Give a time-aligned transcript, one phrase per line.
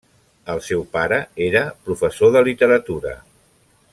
[0.53, 1.19] El seu pare
[1.49, 3.17] era professor de literatura.